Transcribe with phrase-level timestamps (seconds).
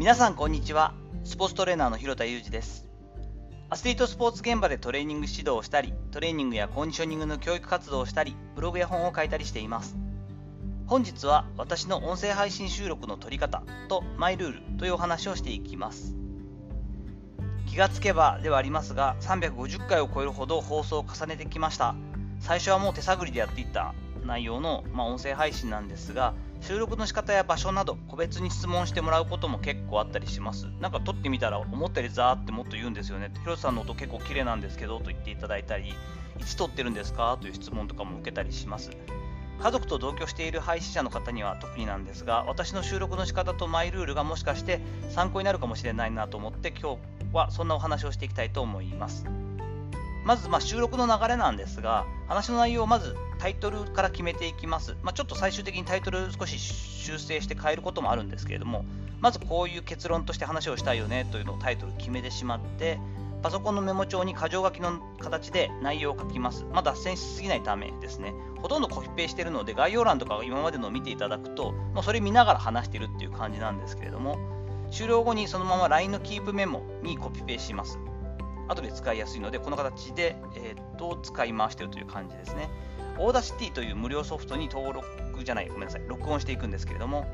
[0.00, 0.94] 皆さんこんにちは。
[1.24, 2.86] スポーツトレーナーの広田裕二です。
[3.68, 9.98] アスリートスポーツ現場でトレーニング指導をしたりトレーニングやコンディショニングの教育活動をしたりブログや本を書いたりしています。
[10.86, 16.16] 本日は私の音声配信収録の取り方とマイルールというお話をしていきます。
[17.66, 21.94] 気がつけばではありますが350回を超えるほど放送を重ねてきました。
[22.38, 23.92] 最初はもう手探りでやっていった
[24.24, 30.66] 内容の、まあ、音声配信なんですが収録の仕方や場所など個別に質問してもらうことも結構あったりします。
[30.80, 33.30] なんか撮ってみたら思ったよりザーってもっと言うんですよね。
[33.40, 35.88] 広瀬さんの音結構綺麗なんですけどと言っていただいたり
[36.38, 38.90] いつ撮ってるんですかという質問とかも受けたりします。
[39.60, 46.98] 家族と同居している配信者の方には特になんですが私の収録の仕方とマイルールがもしかして参考になるかもしれないなと思って今日
[47.34, 49.26] はそんなお話をしていきたいと思います。
[50.30, 54.94] まず、ま、収録の流れなんですが、話の内容をまずタイトルから決めていきます。
[55.02, 58.84] まあ、ちょっと最終的にタイトル少し修正して変えることもあるんですけれども、
[59.18, 63.00] まずこういう結論として話をしたいよねというのをタイトル決めてしまって、
[63.42, 66.64] パソコンのメモ帳に箇条書きの形で内容を書きます。
[66.70, 68.32] まあ、脱線しすぎないためですね。
[68.62, 74.38] ほとんどコピペしているので、概要欄とか今までのを見ていただくと、もうそれ見ながら話しているっていう感じなんですけれども、
[74.92, 77.98] 終了後にそのまま LINE のキープメモにコピペします。
[78.70, 82.70] 後で使いやすいので、この形で、えー、っと使い回しているという感じですね。
[83.18, 87.26] Audacity という無料ソフトに登録じゃない、ごめんなさい、録音していくんですけれども、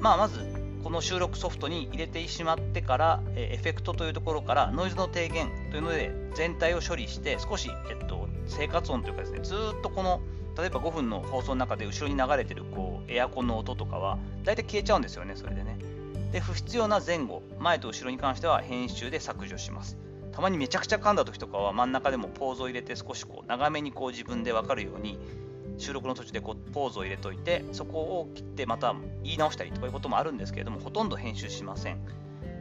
[0.00, 0.40] まあ、まず、
[0.82, 10.20] この収録ソフトに入れてしまってから、えエフェクトというところからノイズの低減というので全体を処理して少し、えっと、生活音というかですねずっとこの
[10.56, 15.78] 例えば5分の放送の中で後ろに流れてるこうエアコンの音とかは大体消えちゃうんですよねそれでね
[16.32, 19.96] で不必要な前後前と後ろに関しては編集で削除します
[20.38, 25.18] たまにめちゃくちゃ噛んだ時とかは真ん中でもポーズを入れて少しこう長めにこう自分で分かるように
[25.78, 31.98] 収録の途中でこうポーズを入れといてそこを切ってまた言い直したりとかいうこともあるんですけれどもほとんど編集しません。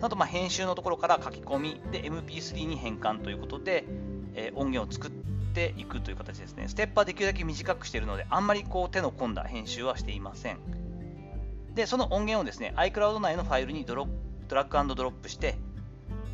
[0.01, 3.85] あとま編集のところから書き込みで MP3 に変換ということで、
[4.33, 5.11] え、音源を作っ
[5.53, 6.67] ていくという形ですね。
[6.67, 10.57] ステップはできるだけ短くしているのであんまりこう手の込んだ編集はしていません。
[11.75, 14.07] でその音源をですね iCloud 内のファイルにドロ
[14.47, 15.59] ドラッグドロップして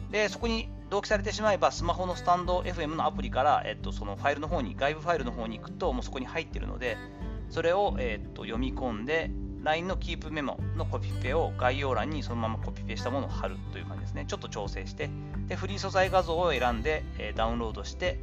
[0.10, 6.98] でそこに同期されてしまえば、スマホのスタンド FM のアプリから、えっと、そのファイルの方に、外部ファイルの方に行くと、もうそこに入っているので、
[7.50, 9.32] それを、えっと、読み込んで、
[9.64, 14.26] LINE のキープメモのコピペを概要欄にそのままコピペしたものを貼るという感じですね。
[14.28, 15.10] ちょっと調整して、
[15.48, 18.20] でフリー素材画像を選んで、え、ダウンロードして、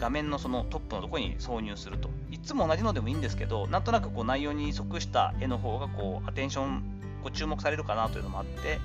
[0.00, 2.10] 画面のそのトップのところに挿入すると。
[2.32, 6.82] いつも同じのでもいいんですけど、なんとなくこう内容に即した絵の方がこうアテンション、
[7.22, 8.80] ご注目されるかなというのもあって、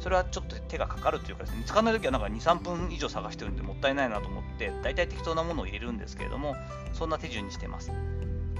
[0.00, 6.56] それはちょっと手がかかるというかですね、見つからないときはなんか2、3分以上探してるんでもったいないなと思って、大体適当なものを入れるんですけれども、
[6.92, 7.92] そんな手順にしてます。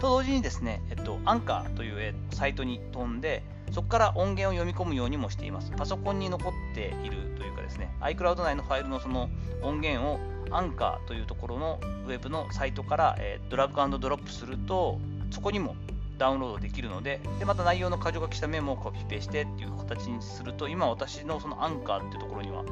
[0.01, 5.71] と同時にですね、えっと、アンカーというサイトに飛んで、そこから音源を読み込むようにもしています。
[5.77, 9.31] パソコンに残っているというかですね、iCloud 内のファイルのその
[9.63, 10.19] 音源を
[10.51, 14.99] アンカーというところのウェブのサイトから、え、ドラッグドロップすると、
[15.31, 15.77] そこにも
[16.21, 22.63] ダウンロードできるので、でまた内容の箇条書きしたメモをコピペしてっていう形にすると、今私のそのアンカーっていうところには、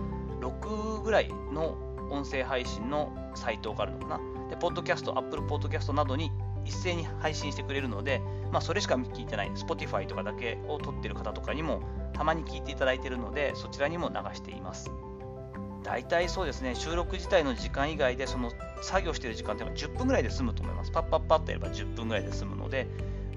[0.41, 1.79] 6ぐらいの
[2.11, 4.21] 音声配信のサイトがあるのかな。
[4.51, 6.31] で、ポッドキャスト、Apple Podcast などに
[6.67, 8.21] 一斉に配信してくれるので、
[8.53, 11.81] まあ、それしか聞いてない、Spotify とかだけを撮ってる方とかにも、
[12.13, 14.91] たまに聞いていただいてるので、そちらにも流しています。
[15.83, 20.91] 大体そうですね、収録自体の時間以外で、その作業している時間っていうのは10分ぐらいで済むと思います。
[20.91, 22.87] パッパッパッとやれば10分ぐらいで済むので、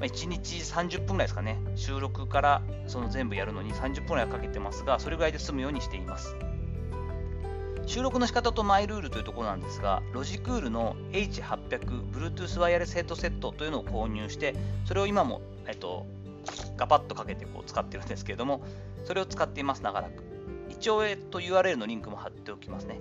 [0.01, 6.35] まあ、1日30分ぐらいですかね、収録からその全部やるのに30分ぐらいかけてますが、それぐらいで済むようにしています。
[7.85, 16.07] 収録の仕方とマイルールというところなんですが、ロジクールの H800 Bluetooth ワイヤレスヘッドセットというのを購入して、それを今も、えっと、
[16.78, 18.63] ガパッとかけてこう使ってるんですけれども、
[19.06, 20.23] それを使っています、長らく。
[20.69, 23.00] 一応、えっと、URL のリンクも貼っておきますね。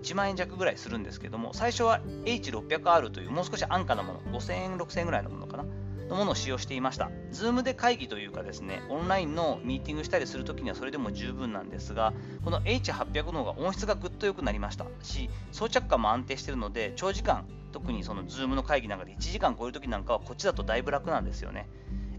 [0.00, 5.64] 1万円弱ぐらいするんですけども、最初は H600R というもう少し安価なもの、5000円、6000円ぐらいのものかな。
[6.08, 7.10] のものを使用していました。
[7.32, 12.12] Zoom で会議というかですね、オンラインのミーティングしたりするときにはそれでも十分なんですが、
[12.44, 21.68] この H800 の方が音質がぐっと良くなりましたし、装着感も安定しているので、長時間、特にその Zoom の会議なんかで1時間超えるときなんかはこっちだとだいぶ楽なんですよね。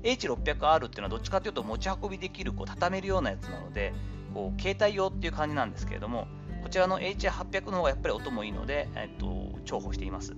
[0.04, 3.94] H600R っていうのはどっちかというと持ち運びできるこう畳めるようなやつなので、
[4.34, 6.28] こう携帯用っていう感じなんですけれども、
[6.62, 9.25] こちらの H800 の方がやっぱり音もいいので、えっと、
[9.63, 10.36] 重宝しています。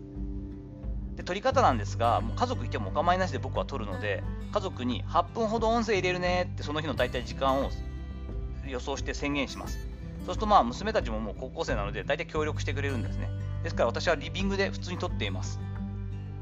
[1.19, 4.23] で撮り方なんですが、もう家族いてもお構いなしで僕は撮るので、
[4.53, 7.69] 家族に8分ほど音声入れるねってその日の大体時間を
[8.65, 9.79] 予想して宣言します。
[10.19, 13.29] そうするとまあ娘たちももう高校生なので大体協力してくれるんですね。
[13.63, 15.59] ですから私はリビングで普通に撮っています。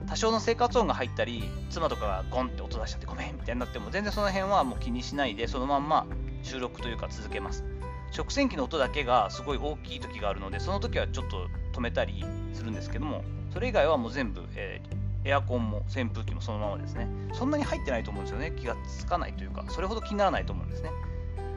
[0.05, 6.05] 多少の生活音が入ったり、妻とかがゴンって音出しちゃってごめんみたいになっても全然その辺はもう気にしないでそのまんま
[6.43, 7.65] 収録というか続けます。
[8.11, 12.23] 食洗機の音だけがすごい大きい時があるので、その時はちょっと止めたり
[12.53, 13.23] するんですけども、
[13.57, 17.07] それ以外はもう全部、えー、エアコンも扇風機もそのままですね。
[17.33, 18.53] そんなに入ってないと思うんですよね。
[18.55, 20.91] 気がつかないというか、それほど気にならないと思うんですね。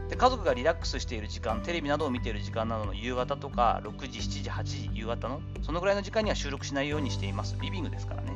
[0.08, 7.58] で家族がリラックスしている時間、テレビなどを見ている時間などの夕方とか、6時、7時、8時、夕方の、そのぐらいの時間には収録しないようにしています。
[7.60, 8.32] リビングですからね。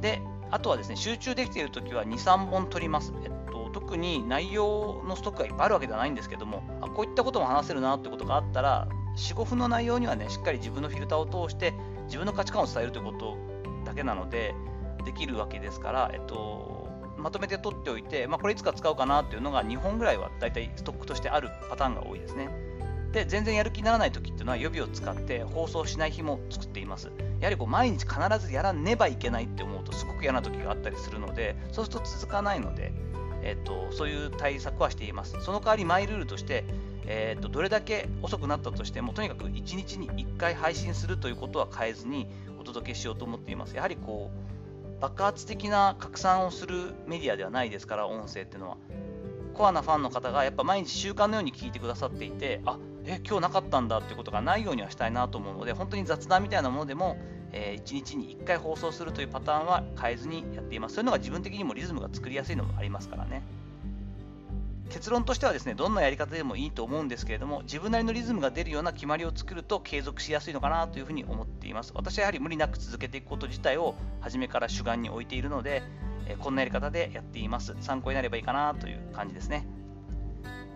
[0.00, 0.22] で、
[0.52, 3.12] あとはですね、集中できているときは2、3本撮ります。
[3.24, 11.74] えっと、特に内容のストックがいっぱいあるわけではないんですけども、あこういったことも話せるなってことがあったら、4、5分の内容にはね、しっかり自分のフィルターを通して、
[12.06, 13.36] 自分の価値観を伝えるということ
[13.84, 14.54] だけなので、
[15.04, 22.48] できるわけですから、えっと、まとめて取っておいて、まあ、これいつか使うかなっていうのが2本ぐらいはだいたいストックとしてあるパターンが多いですね。
[23.12, 27.10] で、全然やる気にならない時っていうのは予備を使って放送しない日も作っています。
[27.40, 32.92] やはりこう毎日必ずやらねばいけないって思うとすごく嫌な時があったりするので、そうすると続かないので、
[33.42, 35.36] えっと、そういう対策はしています。
[35.40, 36.64] その代わりマイルールとして、
[37.06, 42.26] えっと、どれだけ遅くなったとしても、とにかく1日に1回配信するということは変えずに
[42.58, 43.76] お届けしようと思っています。
[43.76, 44.30] やはりこ
[44.98, 48.76] う、爆発的な拡散をするメディアではないですから、音声っていうのは。
[49.56, 57.16] コアなファンの方がやっぱ毎日習慣のように聞いてくださっていて、あえ今日なかったんだっていうことがないようにはしたいなと思うので、本当に雑談みたいなものでも、
[57.52, 60.96] えー、1日に1回放送するというパターンは変えずにやっています。
[60.96, 63.42] そういうのが自分的にもリズムが作りやすいのもありますからね。
[64.90, 71.92] 結論としてはですね、どんなやり方でもいいと思うんですけれども、自分なりのリズムが出るような決まりを作ると継続しやすいのかなというふうに思っています。
[71.94, 75.82] 私はやはり無理なく続けていくこと自体を初めから主眼に置いているので、
[76.40, 77.74] こんなやり方でやっています。
[77.80, 79.66] 参考になればいいかなという感じですね。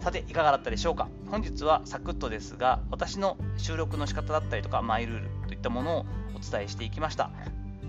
[0.01, 7.31] さて、いかがだったでしょうか本日はサクッとですが、私の収録の仕方だったりとか、マイルールといったものをお伝えしていきました。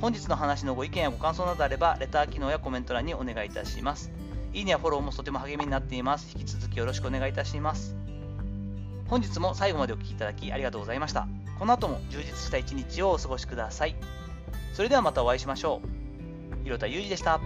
[0.02, 4.12] 本日の話のご意見やご感想などあれば、レター機能やコメント欄にお願いいたします。
[4.54, 6.34] いいねやフォローもとても励みになっています。
[6.38, 7.96] 引き続きよろしくお願いいたします。
[9.08, 11.28] 本日も最後までお聴きいただきありがとうございました。
[11.60, 13.96] この後も充実した一日をお過ごしください。
[14.74, 16.64] それではまたお会いしましょう。
[16.64, 17.42] 広田裕二でした。